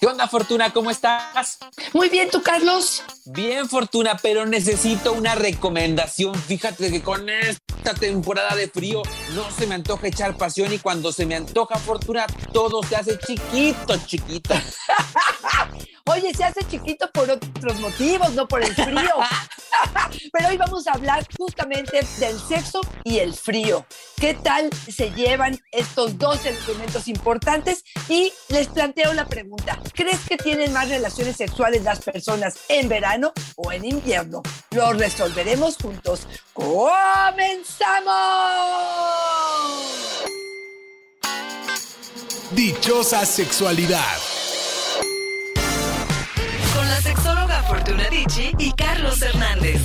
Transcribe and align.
¿Qué 0.00 0.06
onda, 0.06 0.26
Fortuna? 0.28 0.72
¿Cómo 0.72 0.90
estás? 0.90 1.58
Muy 1.92 2.08
bien, 2.08 2.30
¿tú, 2.30 2.40
Carlos? 2.42 3.04
Bien, 3.26 3.68
Fortuna, 3.68 4.16
pero 4.22 4.46
necesito 4.46 5.12
una 5.12 5.34
recomendación. 5.34 6.34
Fíjate 6.34 6.90
que 6.90 7.02
con 7.02 7.28
esta 7.28 7.92
temporada 7.92 8.56
de 8.56 8.68
frío 8.68 9.02
no 9.34 9.50
se 9.50 9.66
me 9.66 9.74
antoja 9.74 10.06
echar 10.06 10.38
pasión 10.38 10.72
y 10.72 10.78
cuando 10.78 11.12
se 11.12 11.26
me 11.26 11.34
antoja 11.34 11.76
Fortuna 11.76 12.24
todo 12.50 12.82
se 12.82 12.96
hace 12.96 13.18
chiquito, 13.18 13.94
chiquito. 14.06 14.54
Oye, 16.10 16.34
se 16.34 16.42
hace 16.42 16.66
chiquito 16.66 17.08
por 17.12 17.30
otros 17.30 17.78
motivos, 17.78 18.32
no 18.32 18.48
por 18.48 18.64
el 18.64 18.74
frío. 18.74 19.14
Pero 20.32 20.48
hoy 20.48 20.56
vamos 20.56 20.88
a 20.88 20.92
hablar 20.92 21.24
justamente 21.38 22.00
del 22.18 22.36
sexo 22.40 22.80
y 23.04 23.18
el 23.18 23.32
frío. 23.32 23.86
¿Qué 24.16 24.34
tal 24.34 24.70
se 24.92 25.12
llevan 25.12 25.60
estos 25.70 26.18
dos 26.18 26.40
elementos 26.44 27.06
importantes? 27.06 27.84
Y 28.08 28.32
les 28.48 28.66
planteo 28.66 29.12
la 29.12 29.26
pregunta, 29.26 29.78
¿crees 29.94 30.18
que 30.28 30.36
tienen 30.36 30.72
más 30.72 30.88
relaciones 30.88 31.36
sexuales 31.36 31.84
las 31.84 32.00
personas 32.00 32.56
en 32.68 32.88
verano 32.88 33.32
o 33.54 33.70
en 33.70 33.84
invierno? 33.84 34.42
Lo 34.72 34.92
resolveremos 34.92 35.76
juntos. 35.76 36.26
¡Comenzamos! 36.52 36.90
Dichosa 42.50 43.24
sexualidad. 43.24 44.39
Fortuna 47.90 48.08
Dicci 48.08 48.52
y 48.56 48.72
Carlos 48.74 49.20
Hernández. 49.20 49.80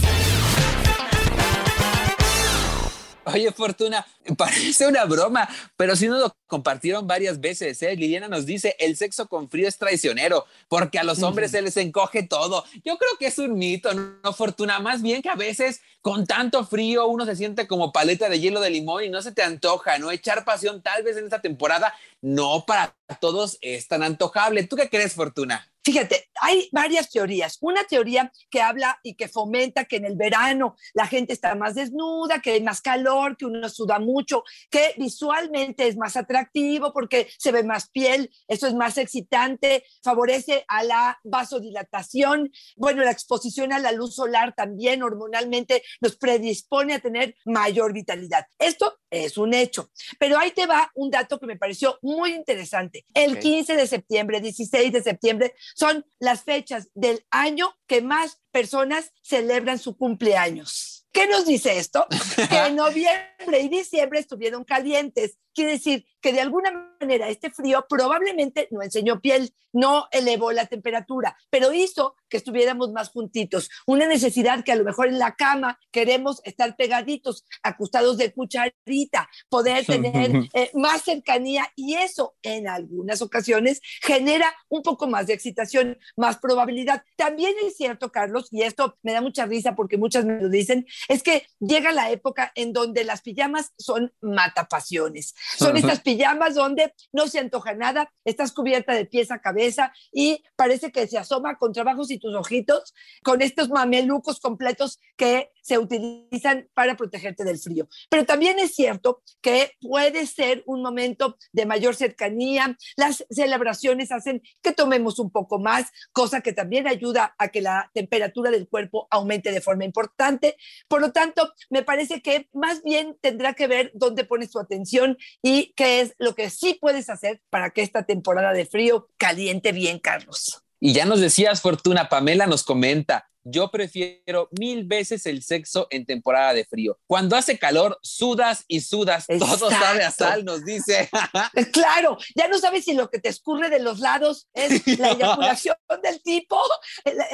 Oye, 3.23 3.51
Fortuna, 3.51 4.05
parece 4.37 4.85
una 4.85 5.05
broma, 5.05 5.49
pero 5.75 5.95
sí 5.95 6.07
nos 6.07 6.19
lo 6.19 6.37
compartieron 6.45 7.07
varias 7.07 7.41
veces. 7.41 7.81
¿eh? 7.81 7.95
Liliana 7.95 8.27
nos 8.27 8.45
dice, 8.45 8.75
el 8.77 8.95
sexo 8.95 9.27
con 9.27 9.49
frío 9.49 9.67
es 9.67 9.79
traicionero, 9.79 10.45
porque 10.67 10.99
a 10.99 11.03
los 11.03 11.23
hombres 11.23 11.49
se 11.49 11.63
les 11.63 11.77
encoge 11.77 12.21
todo. 12.21 12.63
Yo 12.83 12.95
creo 12.99 13.09
que 13.17 13.25
es 13.25 13.39
un 13.39 13.57
mito, 13.57 13.91
no, 13.95 14.33
Fortuna. 14.33 14.77
Más 14.77 15.01
bien 15.01 15.23
que 15.23 15.29
a 15.29 15.35
veces 15.35 15.81
con 16.01 16.27
tanto 16.27 16.63
frío 16.63 17.07
uno 17.07 17.25
se 17.25 17.35
siente 17.35 17.65
como 17.65 17.91
paleta 17.91 18.29
de 18.29 18.39
hielo 18.39 18.61
de 18.61 18.69
limón 18.69 19.03
y 19.03 19.09
no 19.09 19.23
se 19.23 19.31
te 19.31 19.41
antoja, 19.41 19.97
¿no? 19.97 20.11
Echar 20.11 20.45
pasión 20.45 20.83
tal 20.83 21.01
vez 21.01 21.17
en 21.17 21.23
esta 21.23 21.41
temporada, 21.41 21.91
no 22.21 22.65
para 22.67 22.95
todos 23.19 23.57
es 23.61 23.87
tan 23.87 24.03
antojable. 24.03 24.67
¿Tú 24.67 24.75
qué 24.75 24.91
crees, 24.91 25.15
Fortuna? 25.15 25.67
Fíjate, 25.85 26.29
hay 26.41 26.67
varias 26.71 27.11
teorías. 27.11 27.59
Una 27.61 27.83
teoría 27.83 28.31
que 28.49 28.59
habla 28.59 28.99
y 29.03 29.13
que 29.13 29.27
fomenta 29.27 29.85
que 29.85 29.97
en 29.97 30.05
el 30.05 30.15
verano 30.15 30.75
la 30.95 31.05
gente 31.05 31.31
está 31.31 31.53
más 31.53 31.75
desnuda, 31.75 32.41
que 32.41 32.53
hay 32.53 32.63
más 32.63 32.81
calor, 32.81 33.37
que 33.37 33.45
uno 33.45 33.69
suda 33.69 33.99
mucho, 33.99 34.43
que 34.71 34.95
visualmente 34.97 35.87
es 35.87 35.95
más 35.95 36.17
atractivo 36.17 36.91
porque 36.91 37.29
se 37.37 37.51
ve 37.51 37.63
más 37.63 37.91
piel, 37.91 38.31
eso 38.47 38.65
es 38.65 38.73
más 38.73 38.97
excitante, 38.97 39.83
favorece 40.03 40.65
a 40.67 40.83
la 40.83 41.19
vasodilatación. 41.23 42.51
Bueno, 42.75 43.03
la 43.03 43.11
exposición 43.11 43.71
a 43.71 43.77
la 43.77 43.91
luz 43.91 44.15
solar 44.15 44.55
también 44.55 45.03
hormonalmente 45.03 45.83
nos 46.01 46.15
predispone 46.15 46.95
a 46.95 46.99
tener 46.99 47.35
mayor 47.45 47.93
vitalidad. 47.93 48.47
Esto 48.57 48.97
es 49.11 49.37
un 49.37 49.53
hecho. 49.53 49.91
Pero 50.19 50.39
ahí 50.39 50.49
te 50.49 50.65
va 50.65 50.91
un 50.95 51.11
dato 51.11 51.39
que 51.39 51.45
me 51.45 51.57
pareció 51.57 51.99
muy 52.01 52.33
interesante. 52.33 53.05
El 53.13 53.37
15 53.37 53.75
de 53.75 53.85
septiembre, 53.87 54.41
16 54.41 54.91
de 54.91 55.03
septiembre, 55.03 55.53
son 55.75 56.05
las 56.19 56.43
fechas 56.43 56.89
del 56.93 57.25
año 57.29 57.75
que 57.85 58.01
más 58.01 58.41
personas 58.51 59.11
celebran 59.21 59.77
su 59.77 59.97
cumpleaños. 59.97 61.05
¿Qué 61.11 61.27
nos 61.27 61.45
dice 61.45 61.77
esto? 61.77 62.07
Que 62.49 62.71
noviembre 62.71 63.59
y 63.61 63.69
diciembre 63.69 64.19
estuvieron 64.19 64.63
calientes. 64.63 65.37
Quiere 65.55 65.71
decir 65.71 66.05
que 66.21 66.33
de 66.33 66.41
alguna 66.41 66.95
manera 66.99 67.29
este 67.29 67.49
frío 67.49 67.85
probablemente 67.87 68.67
no 68.71 68.81
enseñó 68.81 69.21
piel, 69.21 69.53
no 69.71 70.07
elevó 70.11 70.51
la 70.51 70.65
temperatura, 70.65 71.37
pero 71.49 71.73
hizo 71.73 72.15
que 72.29 72.37
estuviéramos 72.37 72.91
más 72.91 73.09
juntitos. 73.09 73.69
Una 73.85 74.07
necesidad 74.07 74.63
que 74.63 74.71
a 74.71 74.75
lo 74.75 74.83
mejor 74.83 75.07
en 75.07 75.19
la 75.19 75.35
cama 75.35 75.79
queremos 75.91 76.41
estar 76.45 76.75
pegaditos, 76.77 77.45
acostados 77.61 78.17
de 78.17 78.33
cucharita, 78.33 79.29
poder 79.49 79.85
tener 79.85 80.49
eh, 80.53 80.71
más 80.73 81.03
cercanía 81.03 81.67
y 81.75 81.95
eso 81.95 82.35
en 82.41 82.67
algunas 82.67 83.21
ocasiones 83.21 83.81
genera 84.01 84.51
un 84.69 84.81
poco 84.81 85.07
más 85.07 85.27
de 85.27 85.33
excitación, 85.33 85.97
más 86.15 86.37
probabilidad. 86.37 87.03
También 87.17 87.53
es 87.65 87.75
cierto, 87.75 88.11
Carlos, 88.11 88.47
y 88.51 88.63
esto 88.63 88.97
me 89.03 89.11
da 89.11 89.21
mucha 89.21 89.45
risa 89.45 89.75
porque 89.75 89.97
muchas 89.97 90.25
me 90.25 90.41
lo 90.41 90.49
dicen, 90.49 90.85
es 91.07 91.21
que 91.21 91.47
llega 91.59 91.91
la 91.91 92.11
época 92.11 92.51
en 92.55 92.73
donde 92.73 93.03
las 93.03 93.21
pijamas 93.21 93.73
son 93.77 94.13
matapasiones. 94.21 95.35
Son 95.57 95.77
estas 95.77 96.01
pijamas 96.01 96.55
donde 96.55 96.93
no 97.11 97.27
se 97.27 97.39
antoja 97.39 97.73
nada, 97.73 98.11
estás 98.23 98.51
cubierta 98.51 98.93
de 98.93 99.05
pies 99.05 99.31
a 99.31 99.39
cabeza 99.39 99.93
y 100.11 100.43
parece 100.55 100.91
que 100.91 101.07
se 101.07 101.17
asoma 101.17 101.57
con 101.57 101.73
trabajos 101.73 102.11
y 102.11 102.19
tus 102.19 102.35
ojitos, 102.35 102.93
con 103.23 103.41
estos 103.41 103.69
mamelucos 103.69 104.39
completos 104.39 104.99
que 105.15 105.51
se 105.61 105.79
utilizan 105.79 106.69
para 106.73 106.95
protegerte 106.95 107.43
del 107.43 107.57
frío. 107.57 107.87
Pero 108.09 108.25
también 108.25 108.59
es 108.59 108.75
cierto 108.75 109.23
que 109.41 109.71
puede 109.81 110.27
ser 110.27 110.63
un 110.67 110.81
momento 110.81 111.37
de 111.53 111.65
mayor 111.65 111.95
cercanía, 111.95 112.77
las 112.97 113.25
celebraciones 113.29 114.11
hacen 114.11 114.43
que 114.61 114.73
tomemos 114.73 115.17
un 115.17 115.31
poco 115.31 115.59
más, 115.59 115.91
cosa 116.11 116.41
que 116.41 116.53
también 116.53 116.87
ayuda 116.87 117.35
a 117.37 117.49
que 117.49 117.61
la 117.61 117.89
temperatura 117.93 118.51
del 118.51 118.67
cuerpo 118.67 119.07
aumente 119.09 119.51
de 119.51 119.61
forma 119.61 119.85
importante. 119.85 120.55
Por 120.87 121.01
lo 121.01 121.11
tanto, 121.11 121.51
me 121.69 121.83
parece 121.83 122.21
que 122.21 122.47
más 122.53 122.83
bien 122.83 123.17
tendrá 123.21 123.53
que 123.53 123.67
ver 123.67 123.91
dónde 123.93 124.25
pones 124.25 124.51
tu 124.51 124.59
atención 124.59 125.17
y 125.41 125.73
qué 125.75 126.01
es 126.01 126.15
lo 126.17 126.35
que 126.35 126.49
sí 126.49 126.77
puedes 126.79 127.09
hacer 127.09 127.41
para 127.49 127.69
que 127.71 127.81
esta 127.81 128.03
temporada 128.03 128.53
de 128.53 128.65
frío 128.65 129.09
caliente 129.17 129.71
bien, 129.71 129.99
Carlos. 129.99 130.61
Y 130.79 130.93
ya 130.93 131.05
nos 131.05 131.19
decías, 131.19 131.61
Fortuna, 131.61 132.09
Pamela 132.09 132.47
nos 132.47 132.63
comenta, 132.63 133.29
yo 133.45 133.69
prefiero 133.69 134.49
mil 134.59 134.85
veces 134.85 135.25
el 135.27 135.43
sexo 135.43 135.87
en 135.91 136.05
temporada 136.05 136.53
de 136.53 136.65
frío. 136.65 136.97
Cuando 137.07 137.35
hace 137.35 137.59
calor, 137.59 137.99
sudas 138.01 138.65
y 138.67 138.81
sudas. 138.81 139.27
Todo 139.39 139.69
sabe 139.69 140.03
a 140.03 140.11
sal, 140.11 140.43
nos 140.43 140.65
dice. 140.65 141.09
claro, 141.71 142.17
ya 142.35 142.47
no 142.47 142.57
sabes 142.57 142.85
si 142.85 142.93
lo 142.93 143.09
que 143.09 143.19
te 143.19 143.29
escurre 143.29 143.69
de 143.69 143.79
los 143.79 143.99
lados 143.99 144.47
es 144.53 144.85
la 144.99 145.11
eyaculación 145.11 145.75
del 146.01 146.21
tipo, 146.23 146.59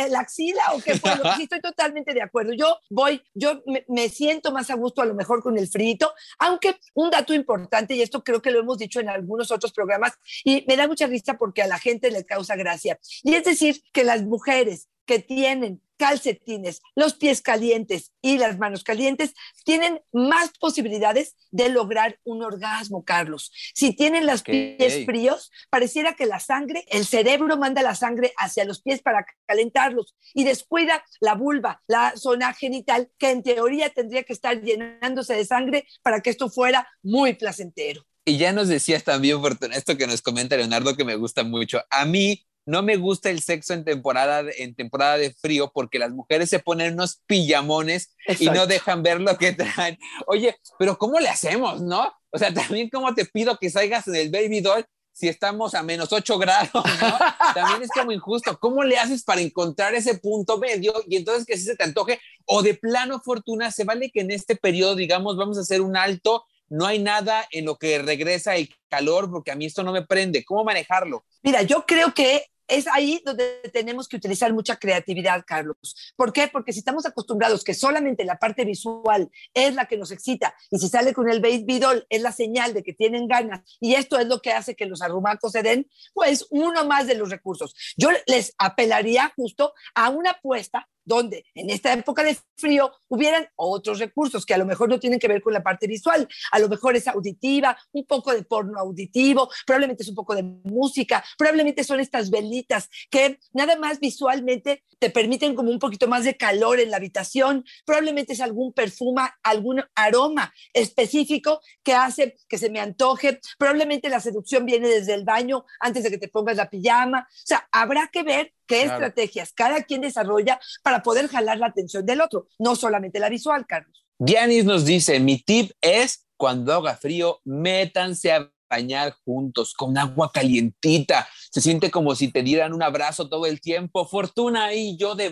la 0.10 0.20
axila 0.20 0.62
o 0.74 0.82
qué 0.82 1.00
fue. 1.00 1.12
Sí, 1.38 1.44
estoy 1.44 1.62
totalmente 1.62 2.14
de 2.14 2.22
acuerdo. 2.22 2.54
Yo 2.54 2.78
voy, 2.90 3.22
yo 3.34 3.64
me, 3.88 4.10
siento 4.10 4.52
más 4.52 4.70
a 4.70 4.76
gusto 4.76 5.02
a 5.02 5.06
lo 5.06 5.14
mejor 5.14 5.42
con 5.42 5.58
el 5.58 5.70
frito, 5.70 6.14
aunque 6.40 6.76
un 6.94 7.10
dato 7.10 7.34
importante, 7.34 7.96
y 7.96 8.02
esto 8.02 8.24
creo 8.24 8.42
que 8.42 8.52
lo 8.52 8.60
hemos 8.60 8.78
dicho 8.78 9.00
en 9.00 9.08
algunos 9.08 9.52
otros 9.52 9.72
programas, 9.72 10.14
y 10.44 10.66
me 10.68 10.76
da 10.76 10.88
mucha 10.88 11.08
risa 11.08 11.38
porque 11.38 11.62
a 11.62 11.68
la 11.68 11.80
gente 11.80 12.12
le 12.12 12.26
causa 12.26 12.56
gracia. 12.58 13.00
Y 13.24 13.34
es 13.34 13.46
decir, 13.46 13.82
que 13.94 14.04
las 14.04 14.24
mujeres 14.24 14.90
que 15.12 15.20
tienen 15.20 15.82
calcetines, 15.98 16.82
los 16.96 17.16
pies 17.16 17.42
calientes 17.42 18.14
y 18.22 18.38
las 18.38 18.58
manos 18.58 18.86
calientes, 18.86 19.34
tienen 19.66 20.00
más 20.14 20.52
posibilidades 20.58 21.36
de 21.52 21.68
lograr 21.68 22.18
un 22.24 22.42
orgasmo, 22.44 23.04
Carlos. 23.04 23.52
Si 23.76 23.94
tienen 23.94 24.26
los 24.26 24.42
pies 24.42 25.06
fríos, 25.06 25.52
pareciera 25.70 26.14
que 26.14 26.28
la 26.28 26.40
sangre, 26.40 26.86
el 26.88 27.06
cerebro 27.06 27.58
manda 27.58 27.82
la 27.82 27.94
sangre 27.94 28.32
hacia 28.38 28.64
los 28.64 28.82
pies 28.82 29.02
para 29.02 29.26
calentarlos 29.46 30.16
y 30.34 30.46
descuida 30.46 31.04
la 31.20 31.36
vulva, 31.36 31.82
la 31.88 32.16
zona 32.16 32.54
genital, 32.54 33.12
que 33.18 33.32
en 33.32 33.44
teoría 33.44 33.90
tendría 33.90 34.24
que 34.24 34.32
estar 34.32 34.62
llenándose 34.62 35.36
de 35.36 35.44
sangre 35.44 35.86
para 36.04 36.22
que 36.22 36.30
esto 36.30 36.50
fuera 36.50 36.88
muy 37.04 37.34
placentero. 37.34 38.02
Y 38.24 38.38
ya 38.38 38.54
nos 38.54 38.70
decías 38.70 39.04
también, 39.04 39.42
por 39.42 39.58
esto 39.74 39.98
que 39.98 40.08
nos 40.08 40.22
comenta 40.22 40.56
Leonardo, 40.56 40.96
que 40.96 41.04
me 41.04 41.16
gusta 41.16 41.44
mucho. 41.44 41.82
A 41.90 42.06
mí 42.06 42.48
no 42.66 42.84
me 42.84 42.96
gusta 42.98 43.30
el 43.30 43.42
sexo 43.42 43.74
en 43.74 43.84
temporada, 43.84 44.44
en 44.58 44.76
temporada 44.76 45.18
de 45.18 45.34
frío 45.34 45.72
porque 45.74 46.00
las 46.00 46.12
mujeres 46.12 46.50
se 46.50 46.60
ponen 46.60 46.94
unos 46.94 47.22
pijamones 47.26 48.16
y 48.40 48.46
no 48.46 48.68
dejan 48.68 49.04
ver 49.04 49.20
lo 49.20 49.38
que 49.38 49.54
traen. 49.54 49.98
Oye, 50.28 50.56
pero 50.78 50.98
¿cómo 50.98 51.20
le 51.20 51.30
hacemos, 51.30 51.82
no? 51.82 52.14
O 52.32 52.38
sea, 52.38 52.54
también 52.54 52.90
cómo 52.90 53.14
te 53.14 53.26
pido 53.26 53.58
que 53.58 53.70
salgas 53.70 54.08
en 54.08 54.16
el 54.16 54.30
baby 54.30 54.62
doll 54.62 54.86
si 55.13 55.28
estamos 55.28 55.75
a 55.75 55.84
menos 55.84 56.12
8 56.13 56.38
grados, 56.40 56.72
¿no? 56.74 57.18
También 57.54 57.84
es 57.84 57.90
como 57.90 58.12
injusto. 58.12 58.58
¿Cómo 58.60 58.84
le 58.84 58.98
haces 58.98 59.24
para 59.24 59.42
encontrar 59.42 59.94
ese 59.94 60.18
punto 60.18 60.57
medio 60.57 60.94
y 61.07 61.18
entonces 61.18 61.46
que 61.46 61.57
sí 61.57 61.64
se 61.64 61.75
te 61.75 61.84
antoje? 61.84 62.19
O 62.46 62.62
de 62.62 62.75
plano, 62.75 63.22
Fortuna, 63.24 63.72
se 63.72 63.84
vale 63.84 64.10
que 64.10 64.22
en 64.22 64.31
este 64.31 64.56
periodo, 64.56 64.96
digamos, 64.96 65.36
vamos 65.38 65.57
a 65.57 65.62
hacer 65.62 65.81
un 65.81 65.98
alto, 65.98 66.46
no 66.71 66.85
hay 66.85 67.00
nada 67.00 67.45
en 67.51 67.65
lo 67.65 67.77
que 67.77 68.00
regresa 68.00 68.56
el 68.56 68.69
calor, 68.89 69.29
porque 69.29 69.51
a 69.51 69.56
mí 69.56 69.65
esto 69.65 69.83
no 69.83 69.91
me 69.91 70.06
prende. 70.06 70.45
¿Cómo 70.45 70.63
manejarlo? 70.63 71.25
Mira, 71.44 71.62
yo 71.63 71.85
creo 71.85 72.13
que 72.13 72.45
es 72.71 72.88
ahí 72.88 73.21
donde 73.25 73.59
tenemos 73.73 74.07
que 74.07 74.15
utilizar 74.15 74.53
mucha 74.53 74.77
creatividad, 74.77 75.44
Carlos. 75.45 76.13
¿Por 76.15 76.31
qué? 76.31 76.47
Porque 76.47 76.71
si 76.71 76.79
estamos 76.79 77.06
acostumbrados 77.06 77.65
que 77.65 77.73
solamente 77.73 78.23
la 78.23 78.39
parte 78.39 78.63
visual 78.63 79.29
es 79.53 79.75
la 79.75 79.85
que 79.85 79.97
nos 79.97 80.12
excita 80.12 80.56
y 80.69 80.79
si 80.79 80.88
sale 80.88 81.13
con 81.13 81.29
el 81.29 81.41
baby 81.41 81.79
doll 81.79 82.06
es 82.09 82.21
la 82.21 82.31
señal 82.31 82.73
de 82.73 82.83
que 82.83 82.94
tienen 82.94 83.27
ganas 83.27 83.62
y 83.81 83.95
esto 83.95 84.18
es 84.18 84.27
lo 84.27 84.41
que 84.41 84.53
hace 84.53 84.75
que 84.75 84.85
los 84.85 85.01
arrumacos 85.01 85.51
se 85.51 85.63
den, 85.63 85.89
pues 86.13 86.47
uno 86.50 86.85
más 86.85 87.07
de 87.07 87.15
los 87.15 87.29
recursos. 87.29 87.75
Yo 87.97 88.07
les 88.25 88.53
apelaría 88.57 89.33
justo 89.35 89.73
a 89.94 90.09
una 90.09 90.31
apuesta 90.31 90.88
donde 91.06 91.45
en 91.56 91.69
esta 91.69 91.94
época 91.94 92.24
de 92.24 92.38
frío 92.56 92.92
hubieran 93.07 93.48
otros 93.56 94.00
recursos 94.00 94.45
que 94.45 94.53
a 94.53 94.57
lo 94.57 94.65
mejor 94.65 94.89
no 94.89 95.00
tienen 95.00 95.19
que 95.19 95.27
ver 95.27 95.42
con 95.42 95.53
la 95.53 95.63
parte 95.63 95.88
visual, 95.88 96.27
a 96.51 96.59
lo 96.59 96.69
mejor 96.69 96.95
es 96.95 97.07
auditiva, 97.07 97.77
un 97.92 98.06
poco 98.06 98.33
de 98.33 98.44
porno 98.44 98.80
auditivo, 98.80 99.50
probablemente 99.65 100.03
es 100.03 100.09
un 100.09 100.15
poco 100.15 100.36
de 100.36 100.44
música, 100.44 101.24
probablemente 101.38 101.83
son 101.83 102.00
estas 102.00 102.30
velitas 102.30 102.89
que 103.09 103.39
nada 103.53 103.75
más 103.77 104.00
visualmente 104.00 104.83
te 105.00 105.09
permiten 105.09 105.56
como 105.56 105.71
un 105.71 105.80
poquito 105.80 106.07
más 106.07 106.24
de 106.24 106.38
calor 106.38 106.80
en 106.80 106.92
la 106.92 106.98
habitación, 106.98 107.65
probablemente 107.86 108.33
es 108.33 108.42
algún 108.42 108.74
perfuma, 108.74 109.36
algún 109.44 109.83
aroma 109.95 110.54
específico 110.74 111.62
que 111.83 111.94
hace 111.94 112.38
que 112.47 112.57
se 112.57 112.69
me 112.69 112.80
antoje, 112.80 113.39
probablemente 113.57 114.09
la 114.09 114.19
seducción 114.19 114.65
viene 114.65 114.88
desde 114.88 115.13
el 115.13 115.24
baño 115.24 115.65
antes 115.80 116.04
de 116.04 116.12
que 116.12 116.18
te 116.18 116.27
pongas 116.27 116.57
la 116.57 116.69
pijama, 116.69 117.27
o 117.30 117.45
sea, 117.45 117.68
habrá 117.71 118.09
que 118.12 118.24
ver 118.24 118.54
qué 118.68 118.83
estrategias 118.83 119.51
cada 119.51 119.83
quien 119.83 120.00
desarrolla 120.00 120.59
para 120.81 120.91
poder 121.04 121.28
jalar 121.28 121.58
la 121.58 121.68
atención 121.68 122.06
del 122.06 122.22
otro, 122.22 122.48
no 122.60 122.76
solamente 122.76 123.20
la 123.20 123.30
visual, 123.30 123.66
Carlos. 123.68 124.06
Dianis 124.20 124.66
nos 124.66 124.86
dice, 124.86 125.20
mi 125.20 125.42
tip 125.42 125.72
es 125.82 126.28
cuando 126.38 126.74
haga 126.74 126.96
frío, 126.96 127.40
métanse 127.44 128.32
a 128.32 128.52
bañar 128.70 129.16
juntos 129.26 129.74
con 129.74 129.98
agua 129.98 130.32
calientita. 130.32 131.28
Se 131.52 131.62
siente 131.62 131.92
como 131.92 132.16
si 132.16 132.32
te 132.32 132.42
dieran 132.42 132.74
un 132.74 132.84
abrazo 132.84 133.30
todo 133.30 133.46
el 133.46 133.60
tiempo. 133.60 134.08
Fortuna 134.08 134.74
y 134.74 134.98
yo 134.98 135.16
de 135.16 135.32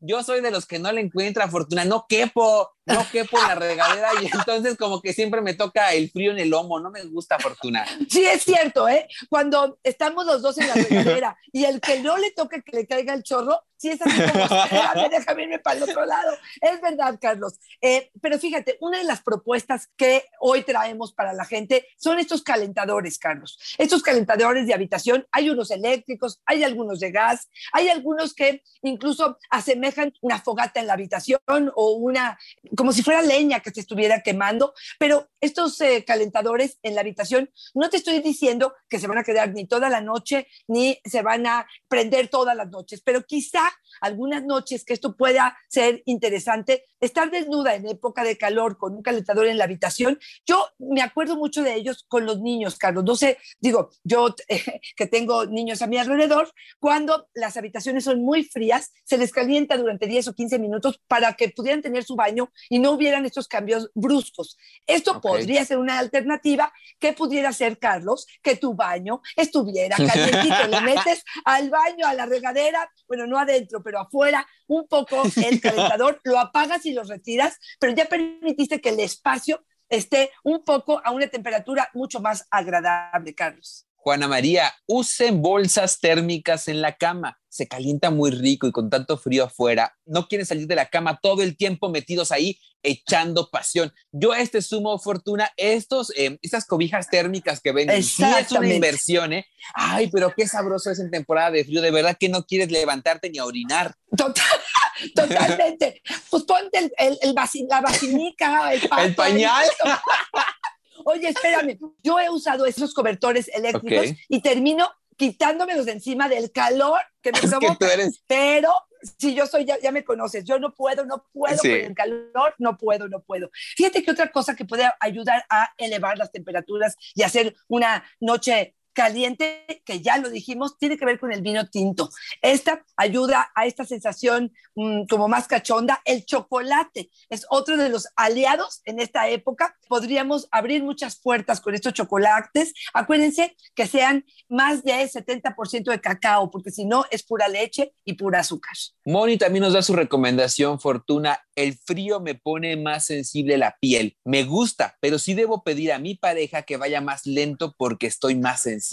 Yo 0.00 0.22
soy 0.22 0.42
de 0.42 0.50
los 0.50 0.66
que 0.66 0.78
no 0.78 0.92
le 0.92 1.00
encuentra 1.00 1.48
fortuna, 1.48 1.86
no 1.86 2.04
quepo, 2.06 2.70
no 2.84 3.06
quepo 3.10 3.38
en 3.38 3.48
la 3.48 3.54
regadera 3.54 4.10
y 4.20 4.26
entonces 4.26 4.76
como 4.76 5.00
que 5.00 5.14
siempre 5.14 5.40
me 5.40 5.54
toca 5.54 5.94
el 5.94 6.10
frío 6.10 6.32
en 6.32 6.38
el 6.38 6.50
lomo, 6.50 6.78
no 6.78 6.90
me 6.90 7.02
gusta 7.04 7.38
fortuna. 7.38 7.86
Sí, 8.10 8.22
es 8.22 8.42
cierto, 8.42 8.86
¿eh? 8.86 9.08
Cuando 9.30 9.78
estamos 9.82 10.26
los 10.26 10.42
dos 10.42 10.58
en 10.58 10.68
la 10.68 10.74
regadera 10.74 11.38
y 11.52 11.64
el 11.64 11.80
que 11.80 12.00
no 12.00 12.18
le 12.18 12.32
toca 12.32 12.60
que 12.60 12.76
le 12.76 12.86
caiga 12.86 13.14
el 13.14 13.22
chorro, 13.22 13.62
sí 13.76 13.90
es 13.90 14.02
así 14.02 14.32
como, 14.32 14.44
espérame, 14.64 15.10
déjame 15.10 15.42
irme 15.44 15.58
para 15.58 15.76
el 15.76 15.82
otro 15.84 16.04
lado. 16.04 16.32
Es 16.60 16.80
verdad, 16.80 17.18
Carlos. 17.20 17.58
Eh, 17.80 18.10
pero 18.20 18.38
fíjate, 18.38 18.78
una 18.80 18.98
de 18.98 19.04
las 19.04 19.22
propuestas 19.22 19.88
que 19.96 20.24
hoy 20.40 20.62
traemos 20.62 21.12
para 21.12 21.32
la 21.32 21.44
gente 21.44 21.86
son 21.96 22.18
estos 22.18 22.42
calentadores, 22.42 23.18
Carlos. 23.18 23.58
Estos 23.78 24.02
calentadores 24.02 24.66
de 24.66 24.74
habitación, 24.74 25.26
hay 25.32 25.50
unos 25.50 25.70
eléctricos, 25.70 26.40
hay 26.46 26.64
algunos 26.64 27.00
de 27.00 27.10
gas, 27.10 27.48
hay 27.72 27.88
algunos 27.88 28.34
que 28.34 28.62
incluso 28.82 29.38
asemejan 29.50 30.12
una 30.20 30.40
fogata 30.40 30.80
en 30.80 30.86
la 30.86 30.94
habitación 30.94 31.40
o 31.74 31.92
una 31.92 32.38
como 32.76 32.92
si 32.92 33.02
fuera 33.02 33.22
leña 33.22 33.60
que 33.60 33.70
se 33.70 33.80
estuviera 33.80 34.22
quemando, 34.22 34.74
pero 34.98 35.28
estos 35.40 35.80
eh, 35.80 36.04
calentadores 36.06 36.78
en 36.82 36.94
la 36.94 37.00
habitación, 37.00 37.50
no 37.74 37.90
te 37.90 37.96
estoy 37.96 38.20
diciendo 38.20 38.74
que 38.88 38.98
se 38.98 39.06
van 39.06 39.18
a 39.18 39.24
quedar 39.24 39.52
ni 39.52 39.66
toda 39.66 39.88
la 39.88 40.00
noche, 40.00 40.46
ni 40.68 40.98
se 41.04 41.22
van 41.22 41.46
a 41.46 41.66
prender 41.88 42.28
todas 42.28 42.56
las 42.56 42.70
noches, 42.70 43.02
pero 43.04 43.24
quizá 43.24 43.63
algunas 44.00 44.44
noches 44.44 44.84
que 44.84 44.92
esto 44.92 45.16
pueda 45.16 45.56
ser 45.68 46.02
interesante, 46.04 46.84
estar 47.00 47.30
desnuda 47.30 47.74
en 47.74 47.88
época 47.88 48.24
de 48.24 48.36
calor 48.36 48.78
con 48.78 48.94
un 48.94 49.02
calentador 49.02 49.46
en 49.46 49.58
la 49.58 49.64
habitación, 49.64 50.18
yo 50.46 50.68
me 50.78 51.02
acuerdo 51.02 51.36
mucho 51.36 51.62
de 51.62 51.74
ellos 51.74 52.04
con 52.08 52.26
los 52.26 52.40
niños, 52.40 52.76
Carlos, 52.76 53.04
no 53.04 53.16
sé, 53.16 53.38
digo, 53.60 53.90
yo 54.02 54.34
que 54.96 55.06
tengo 55.06 55.46
niños 55.46 55.82
a 55.82 55.86
mi 55.86 55.98
alrededor, 55.98 56.52
cuando 56.78 57.28
las 57.34 57.56
habitaciones 57.56 58.04
son 58.04 58.22
muy 58.22 58.44
frías, 58.44 58.92
se 59.04 59.18
les 59.18 59.32
calienta 59.32 59.76
durante 59.76 60.06
10 60.06 60.28
o 60.28 60.34
15 60.34 60.58
minutos 60.58 61.00
para 61.06 61.34
que 61.34 61.48
pudieran 61.50 61.82
tener 61.82 62.04
su 62.04 62.16
baño 62.16 62.50
y 62.68 62.78
no 62.78 62.92
hubieran 62.92 63.26
estos 63.26 63.48
cambios 63.48 63.90
bruscos. 63.94 64.56
Esto 64.86 65.20
podría 65.20 65.64
ser 65.64 65.78
una 65.78 65.98
alternativa 65.98 66.72
que 66.98 67.12
pudiera 67.12 67.52
ser, 67.52 67.78
Carlos, 67.78 68.26
que 68.42 68.56
tu 68.56 68.74
baño 68.74 69.20
estuviera 69.36 69.96
calientito. 69.96 70.68
Le 70.68 70.80
metes 70.80 71.24
al 71.44 71.70
baño, 71.70 72.06
a 72.06 72.14
la 72.14 72.26
regadera, 72.26 72.90
bueno, 73.08 73.26
no 73.26 73.38
adentro, 73.54 73.82
pero 73.82 74.00
afuera, 74.00 74.46
un 74.66 74.86
poco 74.86 75.22
el 75.36 75.60
calentador, 75.60 76.20
lo 76.24 76.38
apagas 76.38 76.84
y 76.86 76.92
lo 76.92 77.04
retiras, 77.04 77.58
pero 77.78 77.94
ya 77.94 78.06
permitiste 78.06 78.80
que 78.80 78.90
el 78.90 79.00
espacio 79.00 79.64
esté 79.88 80.30
un 80.42 80.64
poco 80.64 81.00
a 81.04 81.10
una 81.10 81.28
temperatura 81.28 81.90
mucho 81.94 82.20
más 82.20 82.46
agradable, 82.50 83.34
Carlos. 83.34 83.86
Juana 84.04 84.28
María, 84.28 84.70
usen 84.84 85.40
bolsas 85.40 85.98
térmicas 85.98 86.68
en 86.68 86.82
la 86.82 86.94
cama. 86.94 87.40
Se 87.48 87.66
calienta 87.66 88.10
muy 88.10 88.30
rico 88.30 88.66
y 88.66 88.70
con 88.70 88.90
tanto 88.90 89.16
frío 89.16 89.44
afuera, 89.44 89.96
no 90.04 90.28
quieren 90.28 90.46
salir 90.46 90.66
de 90.66 90.74
la 90.74 90.90
cama 90.90 91.20
todo 91.22 91.42
el 91.42 91.56
tiempo 91.56 91.88
metidos 91.88 92.30
ahí 92.30 92.60
echando 92.82 93.48
pasión. 93.48 93.94
Yo 94.12 94.32
a 94.32 94.40
este 94.40 94.60
sumo 94.60 94.98
fortuna, 94.98 95.50
estos, 95.56 96.12
eh, 96.18 96.38
estas 96.42 96.66
cobijas 96.66 97.08
térmicas 97.08 97.62
que 97.62 97.72
venden, 97.72 98.02
sí 98.02 98.22
es 98.38 98.52
una 98.52 98.70
inversión, 98.70 99.32
¿eh? 99.32 99.46
Ay, 99.72 100.10
pero 100.12 100.34
qué 100.36 100.46
sabroso 100.46 100.90
es 100.90 100.98
en 101.00 101.10
temporada 101.10 101.52
de 101.52 101.64
frío, 101.64 101.80
de 101.80 101.90
verdad 101.90 102.14
que 102.20 102.28
no 102.28 102.44
quieres 102.44 102.70
levantarte 102.70 103.30
ni 103.30 103.38
a 103.38 103.46
orinar. 103.46 103.94
Total, 104.14 104.44
totalmente. 105.14 106.02
pues 106.28 106.42
ponte 106.42 106.78
el, 106.78 106.92
el, 106.98 107.18
el 107.22 107.34
la 107.70 107.80
vacinica, 107.80 108.74
el, 108.74 108.82
el 108.98 109.14
pañal. 109.14 109.64
Oye, 111.04 111.28
espérame, 111.28 111.78
yo 112.02 112.18
he 112.18 112.30
usado 112.30 112.66
esos 112.66 112.94
cobertores 112.94 113.48
eléctricos 113.48 114.08
y 114.28 114.40
termino 114.40 114.90
quitándomelos 115.16 115.86
de 115.86 115.92
encima 115.92 116.28
del 116.28 116.50
calor 116.50 117.00
que 117.22 117.32
me 117.32 117.40
provoca. 117.48 117.88
Pero 118.26 118.72
si 119.18 119.34
yo 119.34 119.46
soy, 119.46 119.64
ya, 119.64 119.78
ya, 119.80 119.92
me 119.92 120.04
conoces, 120.04 120.44
yo 120.44 120.58
no 120.58 120.74
puedo, 120.74 121.04
no 121.04 121.26
puedo 121.32 121.58
con 121.58 121.70
el 121.70 121.94
calor, 121.94 122.54
no 122.58 122.76
puedo, 122.78 123.08
no 123.08 123.20
puedo. 123.22 123.50
Fíjate 123.76 124.02
que 124.02 124.10
otra 124.10 124.30
cosa 124.30 124.56
que 124.56 124.64
puede 124.64 124.90
ayudar 125.00 125.44
a 125.50 125.70
elevar 125.76 126.18
las 126.18 126.32
temperaturas 126.32 126.96
y 127.14 127.22
hacer 127.22 127.54
una 127.68 128.04
noche 128.20 128.74
caliente, 128.94 129.82
que 129.84 130.00
ya 130.00 130.16
lo 130.16 130.30
dijimos, 130.30 130.78
tiene 130.78 130.96
que 130.96 131.04
ver 131.04 131.18
con 131.20 131.32
el 131.32 131.42
vino 131.42 131.68
tinto. 131.68 132.08
Esta 132.40 132.84
ayuda 132.96 133.50
a 133.54 133.66
esta 133.66 133.84
sensación 133.84 134.52
mm, 134.74 135.06
como 135.10 135.28
más 135.28 135.46
cachonda. 135.46 136.00
El 136.04 136.24
chocolate 136.24 137.10
es 137.28 137.44
otro 137.50 137.76
de 137.76 137.90
los 137.90 138.08
aliados 138.16 138.80
en 138.84 139.00
esta 139.00 139.28
época. 139.28 139.76
Podríamos 139.88 140.48
abrir 140.50 140.82
muchas 140.82 141.16
puertas 141.20 141.60
con 141.60 141.74
estos 141.74 141.92
chocolates. 141.92 142.72
Acuérdense 142.94 143.56
que 143.74 143.86
sean 143.86 144.24
más 144.48 144.84
de 144.84 144.92
70% 144.92 145.90
de 145.90 146.00
cacao, 146.00 146.50
porque 146.50 146.70
si 146.70 146.86
no 146.86 147.04
es 147.10 147.22
pura 147.22 147.48
leche 147.48 147.92
y 148.04 148.14
pura 148.14 148.40
azúcar. 148.40 148.74
Moni 149.04 149.36
también 149.36 149.64
nos 149.64 149.72
da 149.72 149.82
su 149.82 149.92
recomendación, 149.92 150.80
Fortuna. 150.80 151.40
El 151.56 151.76
frío 151.76 152.20
me 152.20 152.34
pone 152.34 152.76
más 152.76 153.06
sensible 153.06 153.58
la 153.58 153.76
piel. 153.80 154.16
Me 154.24 154.44
gusta, 154.44 154.96
pero 155.00 155.18
sí 155.18 155.34
debo 155.34 155.62
pedir 155.64 155.92
a 155.92 155.98
mi 155.98 156.14
pareja 156.14 156.62
que 156.62 156.76
vaya 156.76 157.00
más 157.00 157.26
lento 157.26 157.74
porque 157.76 158.06
estoy 158.06 158.36
más 158.36 158.62
sensible 158.62 158.83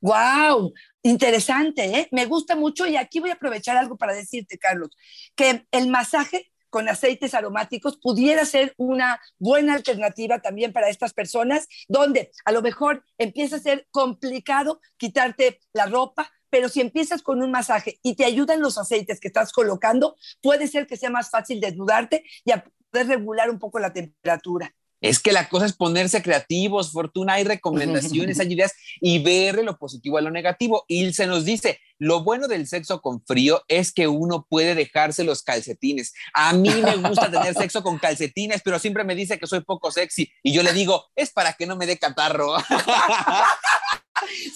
¡Wow! 0.00 0.72
Interesante, 1.02 1.84
¿eh? 1.84 2.08
Me 2.10 2.26
gusta 2.26 2.56
mucho 2.56 2.86
y 2.86 2.96
aquí 2.96 3.20
voy 3.20 3.30
a 3.30 3.34
aprovechar 3.34 3.76
algo 3.76 3.96
para 3.96 4.14
decirte, 4.14 4.58
Carlos, 4.58 4.90
que 5.34 5.66
el 5.70 5.88
masaje 5.88 6.52
con 6.70 6.88
aceites 6.88 7.34
aromáticos 7.34 7.96
pudiera 7.96 8.44
ser 8.44 8.74
una 8.76 9.20
buena 9.38 9.74
alternativa 9.74 10.40
también 10.40 10.72
para 10.72 10.88
estas 10.88 11.14
personas, 11.14 11.68
donde 11.88 12.32
a 12.44 12.52
lo 12.52 12.60
mejor 12.60 13.04
empieza 13.18 13.56
a 13.56 13.60
ser 13.60 13.86
complicado 13.90 14.80
quitarte 14.96 15.60
la 15.72 15.86
ropa, 15.86 16.30
pero 16.50 16.68
si 16.68 16.80
empiezas 16.80 17.22
con 17.22 17.42
un 17.42 17.50
masaje 17.50 17.98
y 18.02 18.14
te 18.14 18.24
ayudan 18.24 18.60
los 18.60 18.78
aceites 18.78 19.20
que 19.20 19.28
estás 19.28 19.52
colocando, 19.52 20.16
puede 20.42 20.66
ser 20.68 20.86
que 20.86 20.96
sea 20.96 21.10
más 21.10 21.30
fácil 21.30 21.60
desnudarte 21.60 22.24
y 22.44 22.50
a 22.50 22.64
poder 22.90 23.08
regular 23.08 23.50
un 23.50 23.58
poco 23.58 23.78
la 23.78 23.92
temperatura. 23.92 24.74
Es 25.00 25.20
que 25.20 25.32
la 25.32 25.48
cosa 25.48 25.66
es 25.66 25.74
ponerse 25.74 26.22
creativos, 26.22 26.92
Fortuna, 26.92 27.34
hay 27.34 27.44
recomendaciones, 27.44 28.40
hay 28.40 28.52
ideas 28.52 28.72
y 29.00 29.22
verle 29.22 29.62
lo 29.62 29.78
positivo 29.78 30.18
a 30.18 30.22
lo 30.22 30.30
negativo. 30.30 30.84
Y 30.88 31.12
se 31.12 31.26
nos 31.26 31.44
dice, 31.44 31.80
lo 31.98 32.22
bueno 32.22 32.48
del 32.48 32.66
sexo 32.66 33.00
con 33.00 33.24
frío 33.24 33.62
es 33.68 33.92
que 33.92 34.08
uno 34.08 34.46
puede 34.48 34.74
dejarse 34.74 35.24
los 35.24 35.42
calcetines. 35.42 36.14
A 36.34 36.52
mí 36.52 36.70
me 36.70 36.96
gusta 36.96 37.30
tener 37.30 37.54
sexo 37.58 37.82
con 37.82 37.98
calcetines, 37.98 38.62
pero 38.62 38.78
siempre 38.78 39.04
me 39.04 39.14
dice 39.14 39.38
que 39.38 39.46
soy 39.46 39.60
poco 39.60 39.90
sexy 39.90 40.30
y 40.42 40.52
yo 40.52 40.62
le 40.62 40.72
digo, 40.72 41.04
es 41.14 41.30
para 41.30 41.54
que 41.54 41.66
no 41.66 41.76
me 41.76 41.86
dé 41.86 41.98
catarro. 41.98 42.56